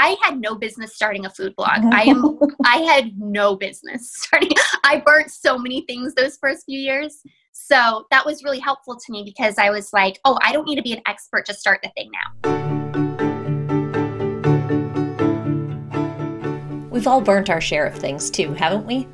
[0.00, 1.80] I had no business starting a food blog.
[1.92, 4.52] I am I had no business starting.
[4.84, 7.20] I burnt so many things those first few years.
[7.50, 10.76] So that was really helpful to me because I was like, oh, I don't need
[10.76, 12.28] to be an expert to start the thing now.
[16.90, 19.08] We've all burnt our share of things too, haven't we?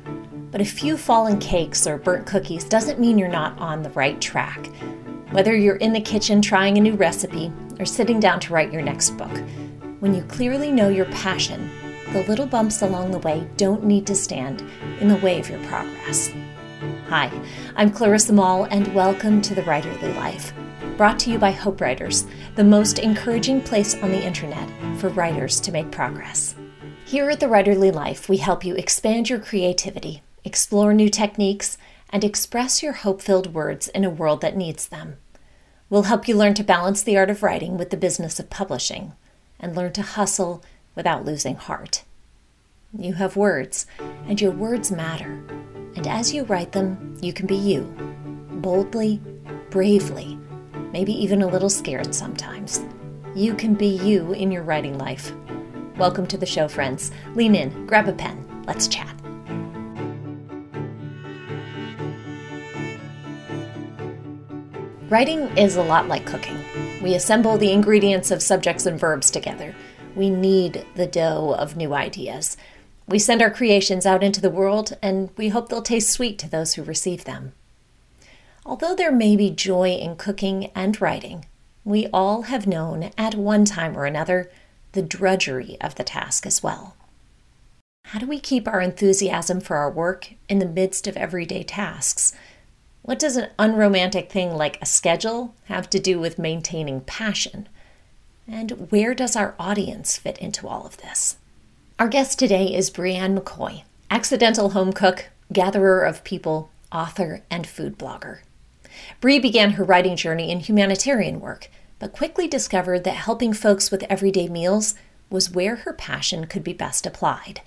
[0.51, 4.21] But a few fallen cakes or burnt cookies doesn't mean you're not on the right
[4.21, 4.67] track.
[5.31, 8.83] Whether you're in the kitchen trying a new recipe or sitting down to write your
[8.83, 9.35] next book,
[9.99, 11.69] when you clearly know your passion,
[12.11, 14.61] the little bumps along the way don't need to stand
[14.99, 16.33] in the way of your progress.
[17.07, 17.31] Hi,
[17.77, 20.53] I'm Clarissa Moll, and welcome to The Writerly Life,
[20.97, 25.61] brought to you by Hope Writers, the most encouraging place on the internet for writers
[25.61, 26.55] to make progress.
[27.05, 31.77] Here at The Writerly Life, we help you expand your creativity, explore new techniques,
[32.09, 35.15] and express your hope filled words in a world that needs them.
[35.89, 39.13] We'll help you learn to balance the art of writing with the business of publishing
[39.65, 42.03] and learn to hustle without losing heart.
[42.95, 43.87] You have words,
[44.27, 45.43] and your words matter.
[45.95, 47.81] And as you write them, you can be you,
[48.61, 49.19] boldly,
[49.71, 50.37] bravely,
[50.93, 52.85] maybe even a little scared sometimes.
[53.33, 55.33] You can be you in your writing life.
[55.97, 57.11] Welcome to the show, friends.
[57.33, 59.19] Lean in, grab a pen, let's chat.
[65.15, 66.61] Writing is a lot like cooking.
[67.01, 69.73] We assemble the ingredients of subjects and verbs together.
[70.13, 72.57] We knead the dough of new ideas.
[73.07, 76.49] We send our creations out into the world, and we hope they'll taste sweet to
[76.49, 77.53] those who receive them.
[78.65, 81.45] Although there may be joy in cooking and writing,
[81.85, 84.51] we all have known at one time or another
[84.91, 86.97] the drudgery of the task as well.
[88.07, 92.33] How do we keep our enthusiasm for our work in the midst of everyday tasks?
[93.05, 97.69] What does an unromantic thing like a schedule have to do with maintaining passion?
[98.47, 101.37] And where does our audience fit into all of this?
[101.99, 107.99] Our guest today is Brianne McKoy, accidental home cook, gatherer of people, author, and food
[107.99, 108.39] blogger.
[109.21, 111.69] Bri began her writing journey in humanitarian work,
[111.99, 114.95] but quickly discovered that helping folks with everyday meals
[115.29, 117.61] was where her passion could be best applied.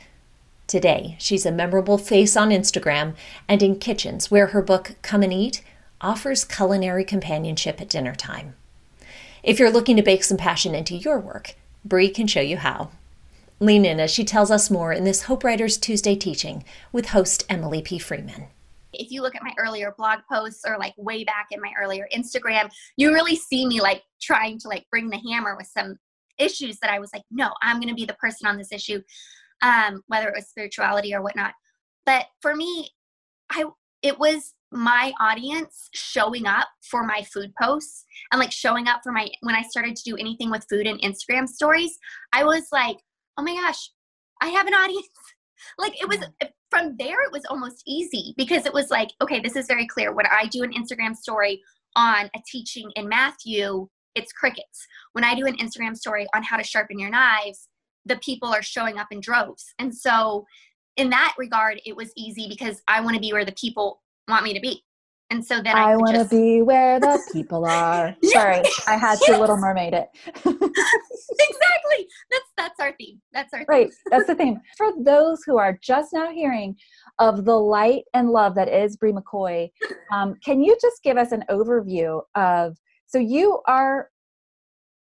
[0.69, 3.15] Today, she's a memorable face on Instagram
[3.49, 5.63] and in kitchens where her book, Come and Eat,
[6.03, 8.55] offers culinary companionship at dinner time.
[9.43, 11.55] If you're looking to bake some passion into your work,
[11.87, 12.91] Bri can show you how.
[13.61, 17.47] Lean in as she tells us more in this Hope Writers Tuesday teaching with host
[17.49, 17.99] Emily P.
[17.99, 18.49] Freeman.
[18.93, 22.07] If you look at my earlier blog posts or like way back in my earlier
[22.15, 25.99] Instagram, you really see me like trying to like bring the hammer with some
[26.37, 29.01] issues that I was like, no, I'm going to be the person on this issue
[29.63, 31.55] um, whether it was spirituality or whatnot.
[32.07, 32.91] But for me,
[33.51, 33.65] I
[34.03, 39.13] it was my audience showing up for my food posts and like showing up for
[39.13, 41.99] my when I started to do anything with food and Instagram stories,
[42.33, 42.99] I was like,
[43.39, 43.91] oh my gosh,
[44.41, 45.09] I have an audience.
[45.79, 46.19] like it was
[46.71, 50.13] from there it was almost easy because it was like, okay, this is very clear.
[50.13, 51.61] When I do an Instagram story
[51.97, 54.87] on a teaching in Matthew, it's crickets.
[55.13, 57.69] When I do an Instagram story on how to sharpen your knives,
[58.05, 59.75] the people are showing up in droves.
[59.79, 60.47] And so,
[60.97, 64.45] in that regard, it was easy because I want to be where the people want
[64.45, 64.83] me to be.
[65.31, 66.31] And so then I, I want to just...
[66.31, 68.17] be where the people are.
[68.25, 70.09] Sorry, I had to Little Mermaid it.
[70.27, 72.09] exactly.
[72.31, 73.21] That's that's our theme.
[73.33, 73.67] That's our theme.
[73.69, 73.91] right.
[74.11, 74.59] That's the theme.
[74.79, 76.77] For those who are just now hearing
[77.19, 79.71] of the light and love that is Bri McKoy,
[80.13, 82.79] um, can you just give us an overview of?
[83.07, 84.09] So you are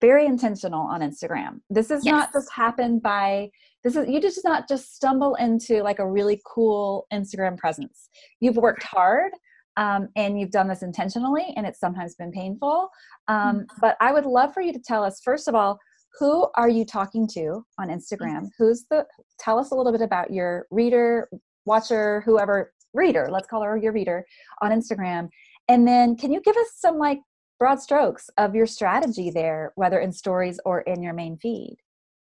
[0.01, 1.59] very intentional on Instagram.
[1.69, 2.11] This is yes.
[2.11, 3.49] not just happened by
[3.83, 8.09] this is you just not just stumble into like a really cool Instagram presence.
[8.39, 9.31] You've worked hard
[9.77, 12.89] um, and you've done this intentionally, and it's sometimes been painful.
[13.27, 13.63] Um, mm-hmm.
[13.79, 15.79] But I would love for you to tell us first of all
[16.19, 18.49] who are you talking to on Instagram?
[18.57, 19.05] Who's the
[19.39, 21.29] tell us a little bit about your reader,
[21.65, 23.29] watcher, whoever reader.
[23.31, 24.25] Let's call her your reader
[24.61, 25.29] on Instagram.
[25.67, 27.19] And then can you give us some like
[27.59, 31.77] broad strokes of your strategy there, whether in stories or in your main feed.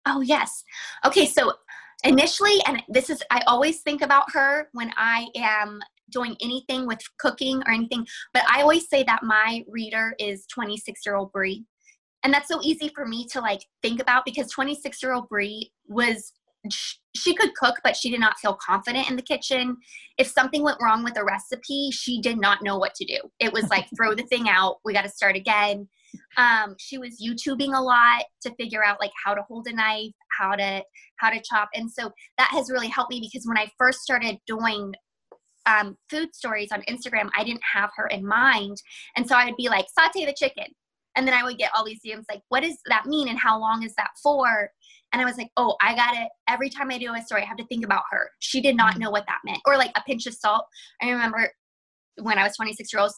[0.07, 0.65] Oh, yes.
[1.05, 1.53] Okay, so
[2.05, 5.81] initially, and this is, I always think about her when I am
[6.11, 11.07] doing anything with cooking or anything, but I always say that my reader is 26
[11.07, 11.65] year old Bri.
[12.23, 15.71] And that's so easy for me to like think about because 26 year old Bri
[15.87, 16.33] was
[17.17, 19.77] she could cook, but she did not feel confident in the kitchen.
[20.19, 23.19] If something went wrong with a recipe, she did not know what to do.
[23.39, 25.89] It was like, throw the thing out, we got to start again.
[26.37, 30.13] Um, she was YouTubing a lot to figure out like how to hold a knife,
[30.39, 30.83] how to
[31.17, 34.39] how to chop, and so that has really helped me because when I first started
[34.47, 34.93] doing
[35.67, 38.77] um, food stories on Instagram, I didn't have her in mind,
[39.17, 40.67] and so I would be like, saute the chicken,
[41.17, 43.61] and then I would get all these DMs like, what does that mean, and how
[43.61, 44.71] long is that for?
[45.13, 46.29] And I was like, oh, I got it.
[46.49, 48.31] Every time I do a story, I have to think about her.
[48.39, 48.99] She did not mm.
[49.01, 49.61] know what that meant.
[49.67, 50.65] Or like a pinch of salt.
[51.03, 51.51] I remember
[52.17, 53.13] when I was 26 years old,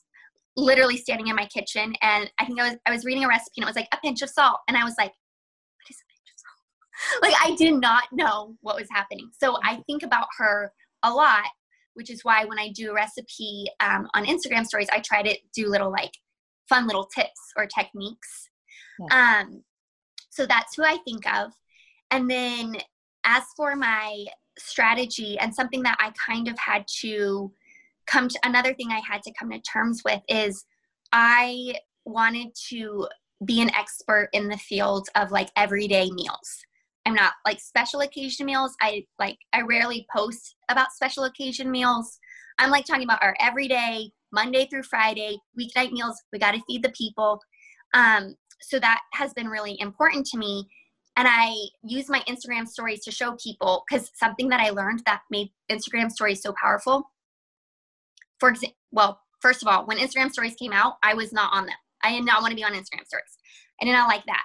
[0.57, 3.53] literally standing in my kitchen and I think I was I was reading a recipe
[3.57, 4.59] and it was like a pinch of salt.
[4.69, 7.23] And I was like, what is a pinch of salt?
[7.23, 9.31] like I did not know what was happening.
[9.43, 10.73] So I think about her
[11.03, 11.47] a lot,
[11.95, 15.37] which is why when I do a recipe um, on Instagram stories, I try to
[15.55, 16.13] do little like
[16.69, 18.49] fun little tips or techniques.
[18.99, 19.43] Yeah.
[19.43, 19.63] Um,
[20.31, 21.53] so that's who I think of.
[22.13, 22.77] And then
[23.25, 24.25] as for my
[24.59, 27.51] strategy and something that I kind of had to
[28.07, 30.65] come to another thing I had to come to terms with is
[31.13, 33.09] I wanted to
[33.45, 36.65] be an expert in the field of like everyday meals.
[37.07, 38.75] I'm not like special occasion meals.
[38.81, 42.19] I like I rarely post about special occasion meals.
[42.59, 46.21] I'm like talking about our everyday Monday through Friday weeknight meals.
[46.33, 47.41] We got to feed the people.
[47.95, 50.69] Um, so that has been really important to me.
[51.17, 55.23] And I use my Instagram stories to show people because something that I learned that
[55.31, 57.11] made Instagram stories so powerful.
[58.41, 61.67] For example, well, first of all, when Instagram stories came out, I was not on
[61.67, 61.77] them.
[62.03, 63.37] I did not want to be on Instagram stories.
[63.81, 64.45] I did not like that.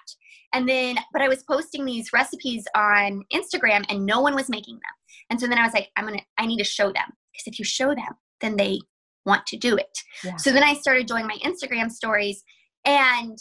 [0.53, 4.75] And then, but I was posting these recipes on Instagram and no one was making
[4.75, 4.81] them.
[5.29, 7.47] And so then I was like, I'm going to, I need to show them because
[7.47, 8.79] if you show them, then they
[9.25, 9.99] want to do it.
[10.23, 10.37] Yeah.
[10.37, 12.43] So then I started doing my Instagram stories
[12.85, 13.37] and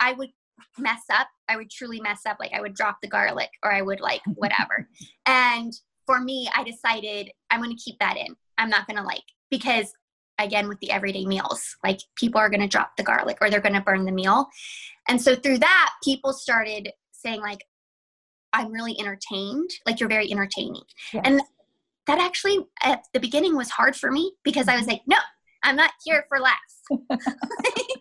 [0.00, 0.30] I would
[0.78, 1.28] mess up.
[1.48, 2.36] I would truly mess up.
[2.40, 4.88] Like I would drop the garlic or I would like whatever.
[5.26, 5.72] and
[6.06, 8.34] for me, I decided I'm going to keep that in.
[8.56, 9.92] I'm not going to like, because
[10.38, 13.60] again, with the everyday meals, like people are going to drop the garlic or they're
[13.60, 14.48] going to burn the meal.
[15.08, 17.64] And so through that, people started saying, like,
[18.52, 19.70] I'm really entertained.
[19.84, 20.82] Like, you're very entertaining.
[21.12, 21.22] Yes.
[21.26, 21.42] And
[22.06, 24.92] that actually, at the beginning, was hard for me because I was mm-hmm.
[24.92, 25.18] like, no,
[25.62, 26.82] I'm not here for laughs.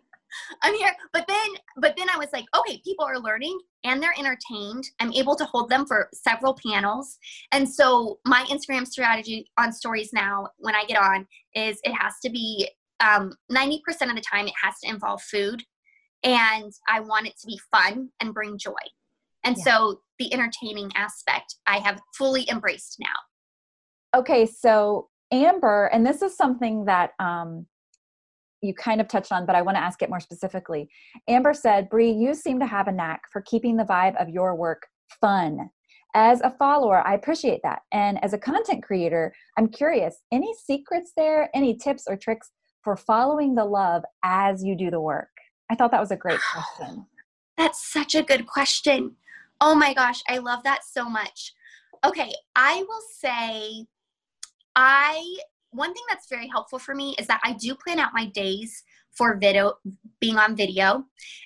[0.62, 0.92] I'm here.
[1.14, 4.86] But then, but then I was like, okay, people are learning and they're entertained.
[5.00, 7.18] I'm able to hold them for several panels.
[7.52, 12.14] And so my Instagram strategy on stories now, when I get on, is it has
[12.24, 13.78] to be um, 90%
[14.10, 15.64] of the time, it has to involve food
[16.24, 18.74] and I want it to be fun and bring joy.
[19.44, 19.64] And yeah.
[19.64, 24.20] so the entertaining aspect I have fully embraced now.
[24.20, 27.68] Okay, so Amber, and this is something that um,
[28.62, 30.89] you kind of touched on, but I want to ask it more specifically.
[31.27, 34.56] Amber said, Bri, you seem to have a knack for keeping the vibe of your
[34.56, 34.88] work
[35.21, 35.69] fun.
[36.15, 37.81] As a follower, I appreciate that.
[37.92, 42.50] And as a content creator, I'm curious any secrets there, any tips or tricks
[42.88, 45.27] for following the love as you do the work?
[45.69, 47.06] I thought that was a great question.
[47.57, 49.18] That's such a good question.
[49.59, 51.54] Oh my gosh, I love that so much.
[52.06, 53.86] Okay, I will say
[54.74, 55.38] I
[55.78, 58.84] one thing that's very helpful for me is that I do plan out my days
[59.16, 59.74] for video
[60.20, 61.04] being on video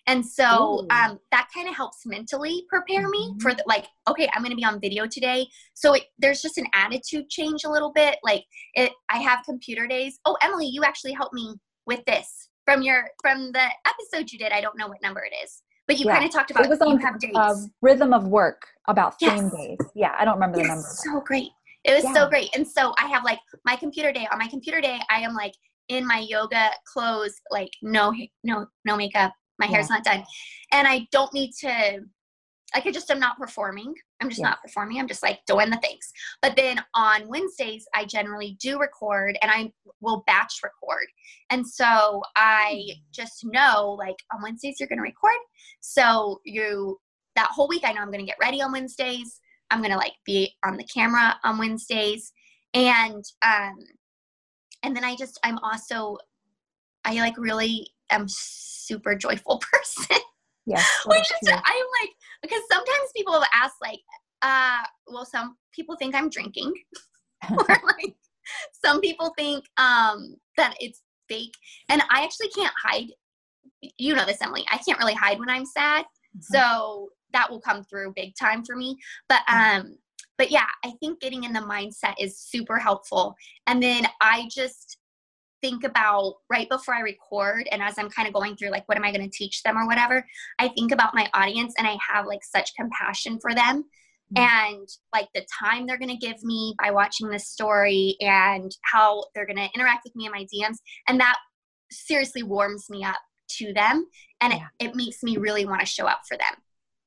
[0.07, 3.39] and so um, that kind of helps mentally prepare me mm-hmm.
[3.39, 6.57] for the, like okay i'm going to be on video today so it, there's just
[6.57, 8.43] an attitude change a little bit like
[8.73, 11.55] it, i have computer days oh emily you actually helped me
[11.85, 14.51] with this from your from the episode you did.
[14.51, 16.15] I don't know what number it is, but you yeah.
[16.15, 17.31] kind of talked about it was on have days.
[17.35, 19.39] Uh, rhythm of work about yes.
[19.39, 19.77] theme days.
[19.95, 20.83] Yeah, I don't remember the number.
[20.83, 21.49] So great.
[21.83, 22.13] It was yeah.
[22.13, 22.55] so great.
[22.55, 24.27] And so I have like my computer day.
[24.31, 25.53] On my computer day, I am like
[25.87, 28.13] in my yoga clothes, like no
[28.43, 29.33] no no makeup.
[29.59, 29.95] My hair's yeah.
[29.97, 30.23] not done,
[30.71, 32.01] and I don't need to
[32.73, 33.93] like I just am not performing.
[34.21, 34.99] I'm just not performing.
[34.99, 36.11] I'm just like doing the things.
[36.41, 41.07] But then on Wednesdays, I generally do record and I will batch record.
[41.49, 42.99] And so I hmm.
[43.11, 45.35] just know like on Wednesdays you're going to record.
[45.81, 46.99] So you
[47.35, 49.39] that whole week I know I'm going to get ready on Wednesdays.
[49.71, 52.31] I'm going to like be on the camera on Wednesdays.
[52.73, 53.75] And um
[54.83, 56.17] and then I just I'm also
[57.05, 60.21] I like really am super joyful person.
[60.65, 60.87] Yes.
[61.05, 61.57] Which is, I'm
[62.01, 62.11] like,
[62.41, 63.99] because sometimes people asked, like,
[64.43, 66.71] uh, well, some people think I'm drinking,
[67.49, 68.15] or like,
[68.85, 71.55] some people think um, that it's fake.
[71.89, 73.07] And I actually can't hide.
[73.97, 74.63] You know this, Emily.
[74.71, 76.05] I can't really hide when I'm sad.
[76.37, 76.55] Mm-hmm.
[76.55, 78.97] So that will come through big time for me.
[79.27, 79.79] But mm-hmm.
[79.79, 79.97] um,
[80.37, 83.35] but yeah, I think getting in the mindset is super helpful.
[83.67, 84.97] And then I just
[85.61, 88.97] think about right before I record and as I'm kind of going through like what
[88.97, 90.25] am I going to teach them or whatever,
[90.59, 93.83] I think about my audience and I have like such compassion for them
[94.35, 94.41] mm-hmm.
[94.41, 99.25] and like the time they're going to give me by watching this story and how
[99.35, 101.37] they're going to interact with me in my DMs and that
[101.91, 103.19] seriously warms me up
[103.57, 104.07] to them
[104.41, 104.67] and yeah.
[104.79, 106.55] it, it makes me really want to show up for them.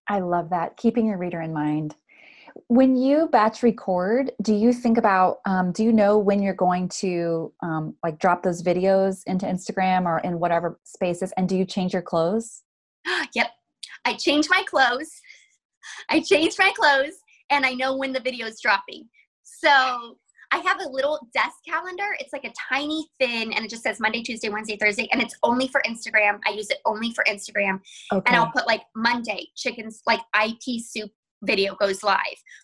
[0.08, 0.76] I love that.
[0.76, 1.96] Keeping your reader in mind
[2.68, 6.88] when you batch record do you think about um, do you know when you're going
[6.88, 11.64] to um, like drop those videos into instagram or in whatever spaces and do you
[11.64, 12.62] change your clothes
[13.34, 13.50] yep
[14.04, 15.20] i change my clothes
[16.08, 17.14] I change my clothes
[17.50, 19.08] and I know when the video is dropping.
[19.42, 20.16] So
[20.54, 22.14] I have a little desk calendar.
[22.20, 25.34] It's like a tiny thin, and it just says Monday, Tuesday, Wednesday, Thursday, and it's
[25.42, 26.38] only for Instagram.
[26.46, 27.80] I use it only for Instagram.
[28.12, 28.22] Okay.
[28.26, 31.10] And I'll put like Monday, chickens, like IT soup
[31.42, 32.18] video goes live.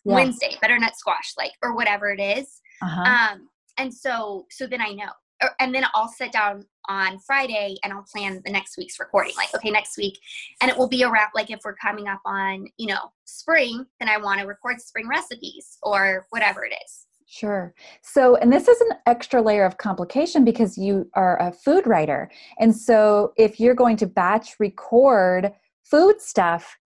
[0.05, 0.15] Yeah.
[0.15, 2.61] Wednesday, butternut squash, like, or whatever it is.
[2.81, 3.03] Uh-huh.
[3.03, 5.11] Um, and so, so then I know.
[5.59, 9.33] And then I'll sit down on Friday and I'll plan the next week's recording.
[9.37, 10.17] Like, okay, next week,
[10.61, 14.09] and it will be around like if we're coming up on you know spring, then
[14.09, 17.07] I want to record spring recipes or whatever it is.
[17.33, 17.73] Sure.
[18.03, 22.29] So, and this is an extra layer of complication because you are a food writer.
[22.59, 25.53] And so, if you're going to batch record
[25.85, 26.77] food stuff,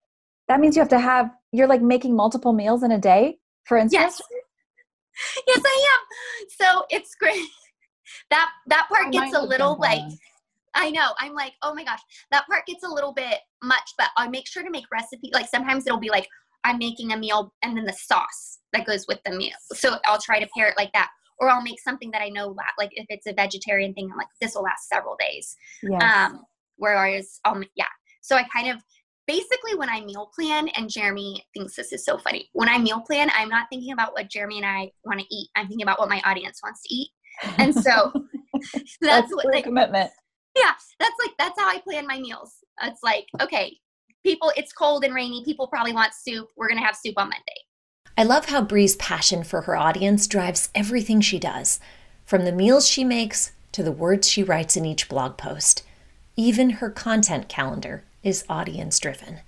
[0.49, 3.79] that means you have to have, you're like making multiple meals in a day, for
[3.79, 4.21] instance?
[4.21, 4.23] Yes.
[5.47, 6.47] Yes, I am.
[6.61, 7.41] So, it's great.
[8.31, 10.01] That that part gets a little like
[10.75, 11.15] I know.
[11.19, 14.47] I'm like, oh my gosh, that part gets a little bit much, but I make
[14.47, 15.31] sure to make recipe.
[15.33, 16.29] Like sometimes it'll be like,
[16.65, 19.55] I'm making a meal and then the sauce that goes with the meal.
[19.75, 21.11] So I'll try to pair it like that.
[21.39, 24.29] Or I'll make something that I know, like if it's a vegetarian thing, I'm like,
[24.41, 25.57] this will last several days.
[25.83, 26.03] Yes.
[26.03, 26.43] Um,
[26.77, 27.87] whereas, um, yeah.
[28.23, 28.83] So I kind of
[29.27, 32.49] basically when I meal plan, and Jeremy thinks this is so funny.
[32.53, 35.49] When I meal plan, I'm not thinking about what Jeremy and I want to eat.
[35.57, 37.11] I'm thinking about what my audience wants to eat.
[37.59, 38.13] And so
[38.55, 40.11] that's, that's what like, commitment.
[40.57, 42.55] Yeah, that's like that's how I plan my meals.
[42.83, 43.77] It's like, okay,
[44.25, 45.45] people, it's cold and rainy.
[45.45, 46.49] People probably want soup.
[46.57, 47.43] We're going to have soup on Monday.
[48.17, 51.79] I love how Bri's passion for her audience drives everything she does,
[52.25, 55.85] from the meals she makes to the words she writes in each blog post.
[56.37, 59.41] Even her content calendar is audience driven.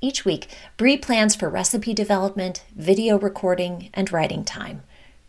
[0.00, 4.82] Each week, Bri plans for recipe development, video recording, and writing time.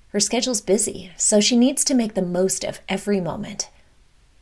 [0.09, 3.69] Her schedule's busy, so she needs to make the most of every moment.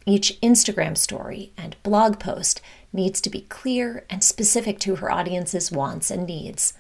[0.06, 2.62] Each Instagram story and blog post
[2.94, 6.74] needs to be clear and specific to her audience's wants and needs.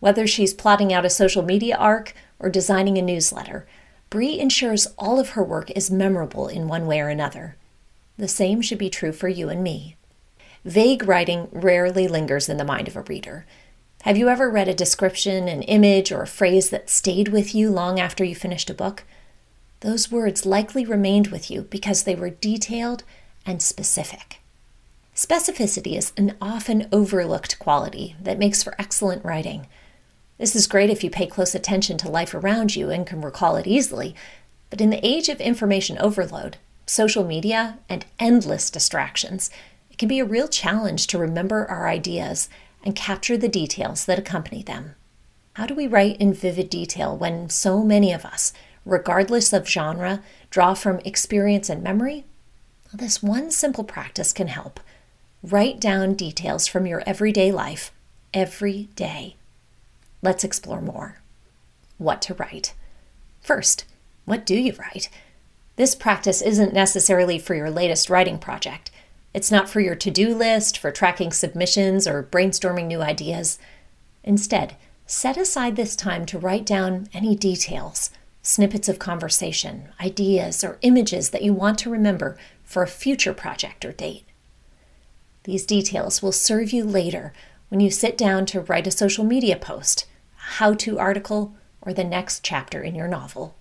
[0.00, 3.66] Whether she's plotting out a social media arc or designing a newsletter,
[4.10, 7.56] Bri ensures all of her work is memorable in one way or another.
[8.18, 9.96] The same should be true for you and me.
[10.64, 13.46] Vague writing rarely lingers in the mind of a reader.
[14.02, 17.70] Have you ever read a description, an image, or a phrase that stayed with you
[17.70, 19.04] long after you finished a book?
[19.80, 23.04] Those words likely remained with you because they were detailed
[23.46, 24.41] and specific.
[25.22, 29.68] Specificity is an often overlooked quality that makes for excellent writing.
[30.36, 33.54] This is great if you pay close attention to life around you and can recall
[33.54, 34.16] it easily,
[34.68, 39.48] but in the age of information overload, social media, and endless distractions,
[39.92, 42.48] it can be a real challenge to remember our ideas
[42.82, 44.96] and capture the details that accompany them.
[45.52, 48.52] How do we write in vivid detail when so many of us,
[48.84, 52.24] regardless of genre, draw from experience and memory?
[52.86, 54.80] Well, this one simple practice can help.
[55.44, 57.90] Write down details from your everyday life
[58.32, 59.34] every day.
[60.22, 61.18] Let's explore more.
[61.98, 62.74] What to write.
[63.40, 63.84] First,
[64.24, 65.08] what do you write?
[65.74, 68.92] This practice isn't necessarily for your latest writing project.
[69.34, 73.58] It's not for your to do list, for tracking submissions, or brainstorming new ideas.
[74.22, 78.10] Instead, set aside this time to write down any details,
[78.42, 83.84] snippets of conversation, ideas, or images that you want to remember for a future project
[83.84, 84.24] or date.
[85.44, 87.32] These details will serve you later
[87.68, 90.06] when you sit down to write a social media post,
[90.36, 93.56] a how to article, or the next chapter in your novel.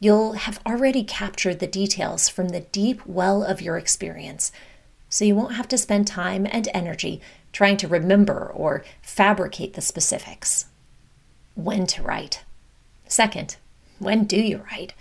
[0.00, 4.50] You'll have already captured the details from the deep well of your experience,
[5.08, 7.20] so you won't have to spend time and energy
[7.52, 10.66] trying to remember or fabricate the specifics.
[11.54, 12.42] When to write.
[13.06, 13.56] Second,
[14.00, 14.94] when do you write?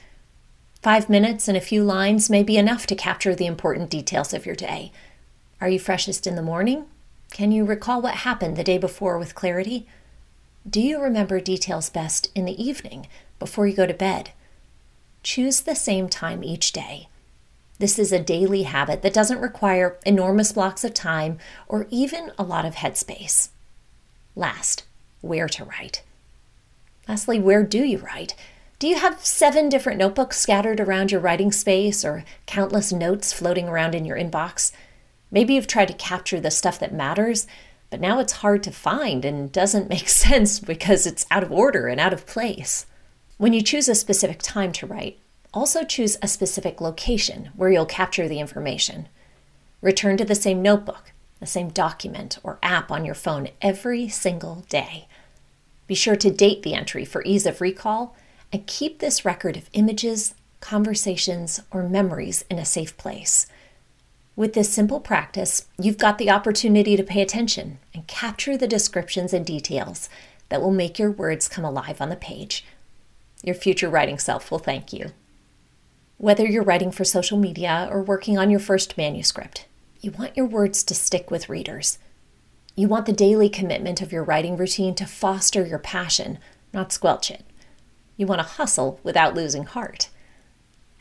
[0.83, 4.45] Five minutes and a few lines may be enough to capture the important details of
[4.45, 4.91] your day.
[5.63, 6.87] Are you freshest in the morning?
[7.31, 9.87] Can you recall what happened the day before with clarity?
[10.69, 13.07] Do you remember details best in the evening
[13.39, 14.31] before you go to bed?
[15.23, 17.07] Choose the same time each day.
[17.79, 21.39] This is a daily habit that doesn't require enormous blocks of time
[21.69, 23.47] or even a lot of headspace.
[24.35, 24.83] Last,
[25.21, 26.03] where to write.
[27.07, 28.35] Lastly, where do you write?
[28.79, 33.69] Do you have seven different notebooks scattered around your writing space or countless notes floating
[33.69, 34.73] around in your inbox?
[35.33, 37.47] Maybe you've tried to capture the stuff that matters,
[37.89, 41.87] but now it's hard to find and doesn't make sense because it's out of order
[41.87, 42.85] and out of place.
[43.37, 45.17] When you choose a specific time to write,
[45.51, 49.09] also choose a specific location where you'll capture the information.
[49.81, 54.65] Return to the same notebook, the same document, or app on your phone every single
[54.69, 55.07] day.
[55.87, 58.15] Be sure to date the entry for ease of recall
[58.51, 63.47] and keep this record of images, conversations, or memories in a safe place.
[64.35, 69.31] With this simple practice, you've got the opportunity to pay attention and capture the descriptions
[69.31, 70.09] and details
[70.49, 72.65] that will make your words come alive on the page.
[73.43, 75.11] Your future writing self will thank you.
[76.17, 79.67] Whether you're writing for social media or working on your first manuscript,
[80.01, 81.99] you want your words to stick with readers.
[82.75, 86.39] You want the daily commitment of your writing routine to foster your passion,
[86.73, 87.45] not squelch it.
[88.17, 90.09] You want to hustle without losing heart.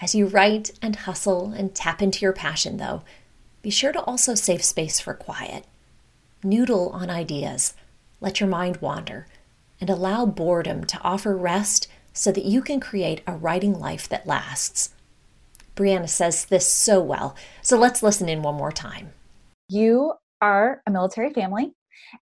[0.02, 3.02] As you write and hustle and tap into your passion, though,
[3.62, 5.64] be sure to also save space for quiet.
[6.42, 7.74] Noodle on ideas,
[8.20, 9.26] let your mind wander,
[9.80, 14.26] and allow boredom to offer rest so that you can create a writing life that
[14.26, 14.90] lasts.
[15.76, 19.12] Brianna says this so well, so let's listen in one more time.
[19.68, 21.72] You are a military family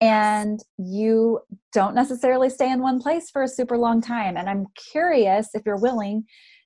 [0.01, 1.41] and you
[1.73, 4.37] don't necessarily stay in one place for a super long time.
[4.37, 6.25] And I'm curious if you're willing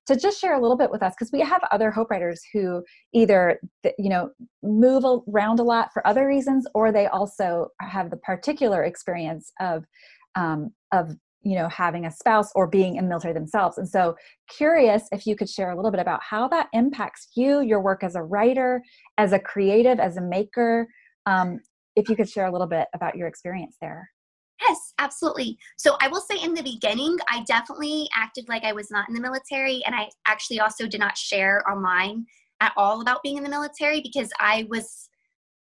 [0.08, 2.82] to just share a little bit with us because we have other hope writers who
[3.12, 3.60] either
[3.98, 4.30] you know
[4.62, 9.84] move around a lot for other reasons or they also have the particular experience of
[10.34, 13.76] um, of you know having a spouse or being in the military themselves.
[13.76, 14.16] And so
[14.48, 18.02] curious if you could share a little bit about how that impacts you your work
[18.02, 18.82] as a writer
[19.18, 20.88] as a creative as a maker.
[21.26, 21.60] Um,
[21.96, 24.08] if you could share a little bit about your experience there
[24.68, 25.58] Yes, absolutely.
[25.78, 29.14] So I will say in the beginning, I definitely acted like I was not in
[29.14, 29.82] the military.
[29.87, 32.26] And I actually also did not share online
[32.60, 35.08] at all about being in the military because I was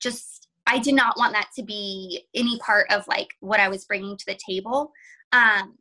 [0.01, 3.85] just, I did not want that to be any part of like what I was
[3.85, 4.91] bringing to the table.
[5.33, 5.77] Um,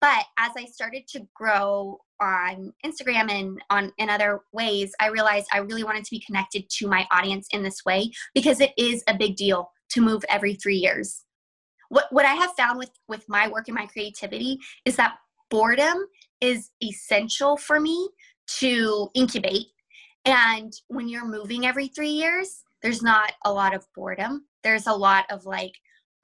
[0.00, 5.48] but as I started to grow on Instagram and on in other ways, I realized
[5.52, 9.02] I really wanted to be connected to my audience in this way because it is
[9.08, 11.25] a big deal to move every three years
[11.88, 15.16] what what i have found with with my work and my creativity is that
[15.50, 16.06] boredom
[16.40, 18.08] is essential for me
[18.46, 19.66] to incubate.
[20.24, 24.44] And when you're moving every 3 years there's not a lot of boredom.
[24.62, 25.72] There's a lot of like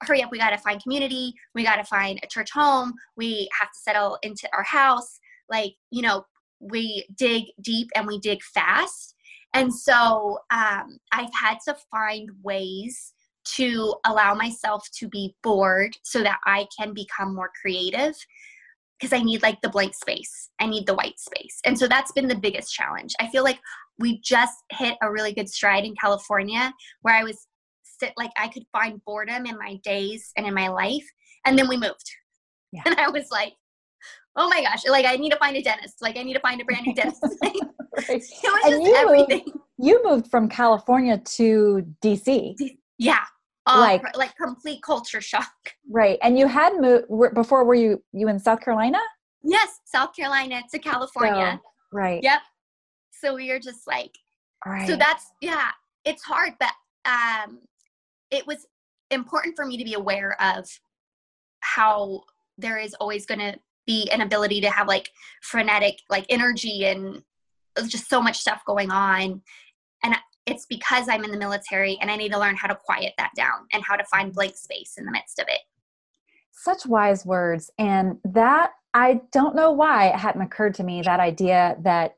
[0.01, 3.47] hurry up we got to find community we got to find a church home we
[3.57, 5.19] have to settle into our house.
[5.49, 6.25] Like you know
[6.59, 9.15] we dig deep and we dig fast.
[9.53, 13.13] And so um, i've had to find ways
[13.55, 18.15] to allow myself to be bored so that I can become more creative
[18.99, 20.49] because I need like the blank space.
[20.59, 21.59] I need the white space.
[21.65, 23.13] And so that's been the biggest challenge.
[23.19, 23.59] I feel like
[23.99, 27.47] we just hit a really good stride in California where I was
[27.83, 31.05] sit like I could find boredom in my days and in my life.
[31.45, 32.09] And then we moved.
[32.71, 32.83] Yeah.
[32.85, 33.53] And I was like,
[34.35, 36.01] oh my gosh, like I need to find a dentist.
[36.01, 37.21] Like I need to find a brand new dentist.
[37.43, 37.53] right.
[38.09, 39.43] It was and just you everything.
[39.45, 42.55] Moved, you moved from California to DC.
[42.97, 43.23] Yeah.
[43.65, 45.51] Uh, like like complete culture shock.
[45.89, 46.17] Right.
[46.21, 48.99] And you had moved before were you you in South Carolina?
[49.43, 51.59] Yes, South Carolina to California.
[51.61, 52.23] So, right.
[52.23, 52.41] Yep.
[53.11, 54.17] So we are just like
[54.65, 54.87] right.
[54.87, 55.69] so that's yeah,
[56.03, 56.71] it's hard but
[57.05, 57.59] um
[58.31, 58.65] it was
[59.11, 60.67] important for me to be aware of
[61.59, 62.23] how
[62.57, 65.09] there is always going to be an ability to have like
[65.41, 67.21] frenetic like energy and
[67.87, 69.41] just so much stuff going on
[70.03, 73.13] and it's because I'm in the military and I need to learn how to quiet
[73.17, 75.61] that down and how to find blank space in the midst of it.
[76.51, 77.71] Such wise words.
[77.77, 82.15] And that, I don't know why it hadn't occurred to me that idea that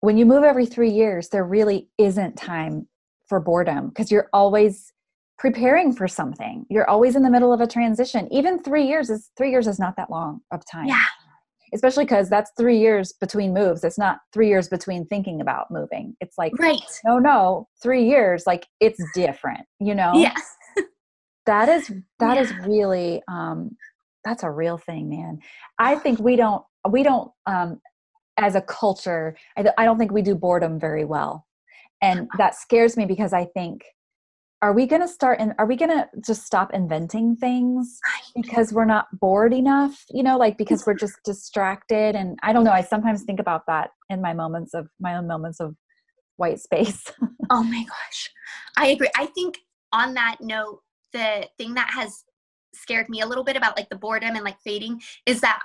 [0.00, 2.88] when you move every three years, there really isn't time
[3.28, 4.92] for boredom because you're always
[5.38, 6.66] preparing for something.
[6.68, 8.28] You're always in the middle of a transition.
[8.32, 10.86] Even three years is three years is not that long of time.
[10.86, 11.04] Yeah
[11.74, 13.84] especially because that's three years between moves.
[13.84, 16.16] It's not three years between thinking about moving.
[16.20, 16.80] It's like, right.
[17.04, 20.12] no, no, three years, like it's different, you know?
[20.14, 20.34] Yeah.
[21.46, 22.42] that is, that yeah.
[22.42, 23.76] is really, um,
[24.24, 25.40] that's a real thing, man.
[25.78, 27.80] I think we don't, we don't, um,
[28.36, 31.46] as a culture, I, I don't think we do boredom very well.
[32.00, 33.84] And that scares me because I think
[34.62, 37.98] are we going to start and are we going to just stop inventing things
[38.36, 40.04] because we're not bored enough?
[40.10, 43.66] You know like because we're just distracted and i don't know i sometimes think about
[43.66, 45.74] that in my moments of my own moments of
[46.36, 47.04] white space.
[47.50, 48.30] Oh my gosh.
[48.78, 49.10] I agree.
[49.14, 49.58] I think
[49.92, 50.80] on that note
[51.12, 52.24] the thing that has
[52.72, 55.60] scared me a little bit about like the boredom and like fading is that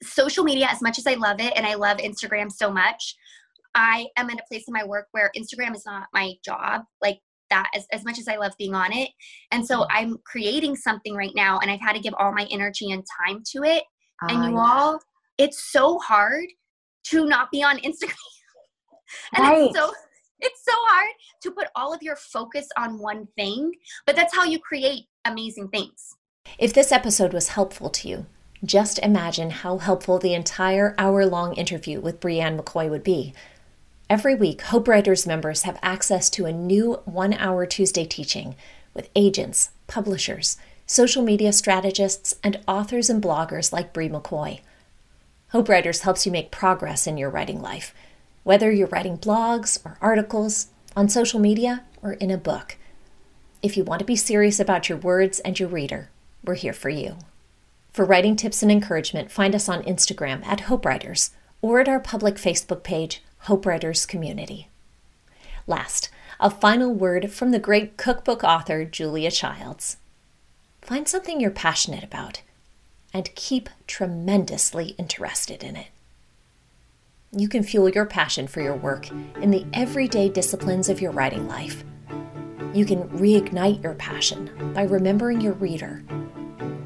[0.00, 3.16] social media as much as i love it and i love instagram so much
[3.74, 6.82] I am in a place in my work where Instagram is not my job.
[7.00, 9.10] Like that as, as much as I love being on it.
[9.50, 9.96] And so mm-hmm.
[9.96, 13.42] I'm creating something right now and I've had to give all my energy and time
[13.52, 13.84] to it.
[14.22, 14.64] Uh, and you yeah.
[14.64, 15.00] all,
[15.38, 16.46] it's so hard
[17.04, 18.14] to not be on Instagram.
[19.34, 19.62] and right.
[19.64, 19.92] it's so
[20.42, 21.10] it's so hard
[21.42, 23.72] to put all of your focus on one thing,
[24.06, 26.16] but that's how you create amazing things.
[26.58, 28.26] If this episode was helpful to you,
[28.64, 33.34] just imagine how helpful the entire hour long interview with Brianne McKoy would be.
[34.10, 38.56] Every week, Hope Writers members have access to a new one hour Tuesday teaching
[38.92, 44.62] with agents, publishers, social media strategists, and authors and bloggers like Bri McKoy.
[45.50, 47.94] Hope Writers helps you make progress in your writing life,
[48.42, 52.78] whether you're writing blogs or articles, on social media, or in a book.
[53.62, 56.10] If you want to be serious about your words and your reader,
[56.44, 57.16] we're here for you.
[57.92, 61.30] For writing tips and encouragement, find us on Instagram at Hope Writers
[61.62, 64.68] or at our public Facebook page, Hope Writers Community.
[65.66, 69.96] Last, a final word from the great cookbook author Julia Childs.
[70.82, 72.42] Find something you're passionate about
[73.14, 75.86] and keep tremendously interested in it.
[77.34, 81.48] You can fuel your passion for your work in the everyday disciplines of your writing
[81.48, 81.82] life.
[82.74, 86.04] You can reignite your passion by remembering your reader,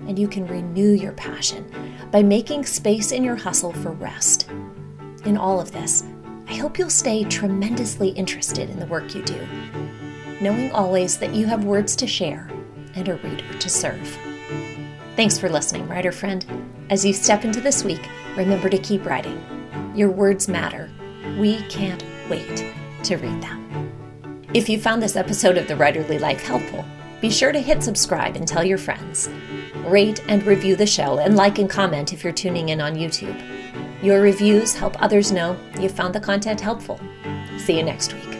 [0.07, 1.69] and you can renew your passion
[2.12, 4.49] by making space in your hustle for rest.
[5.25, 6.05] In all of this,
[6.46, 9.46] I hope you'll stay tremendously interested in the work you do,
[10.40, 12.50] knowing always that you have words to share
[12.94, 14.18] and a reader to serve.
[15.16, 16.44] Thanks for listening, writer friend.
[16.90, 19.42] As you step into this week, remember to keep writing.
[19.94, 20.90] Your words matter.
[21.38, 22.64] We can't wait
[23.04, 24.42] to read them.
[24.52, 26.85] If you found this episode of The Writerly Life helpful,
[27.20, 29.30] be sure to hit subscribe and tell your friends.
[29.87, 33.54] Rate and review the show and like and comment if you're tuning in on YouTube.
[34.05, 37.01] Your reviews help others know you found the content helpful.
[37.57, 38.34] See you next week.